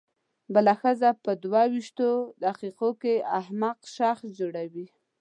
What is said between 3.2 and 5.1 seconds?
احمق شخص جوړوي.